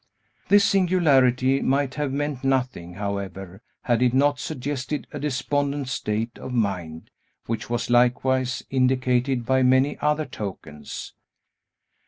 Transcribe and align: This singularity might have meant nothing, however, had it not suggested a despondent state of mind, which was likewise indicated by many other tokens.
This 0.49 0.65
singularity 0.65 1.61
might 1.61 1.93
have 1.93 2.11
meant 2.11 2.43
nothing, 2.43 2.95
however, 2.95 3.61
had 3.83 4.01
it 4.01 4.15
not 4.15 4.39
suggested 4.39 5.05
a 5.11 5.19
despondent 5.19 5.89
state 5.89 6.39
of 6.39 6.51
mind, 6.51 7.11
which 7.45 7.69
was 7.69 7.87
likewise 7.91 8.63
indicated 8.71 9.45
by 9.45 9.61
many 9.61 9.99
other 9.99 10.25
tokens. 10.25 11.13